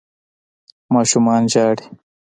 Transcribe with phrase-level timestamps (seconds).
[0.93, 1.83] ماشومان ژاړي